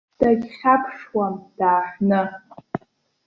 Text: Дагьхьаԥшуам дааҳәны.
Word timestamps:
Дагьхьаԥшуам 0.19 1.35
дааҳәны. 1.57 2.21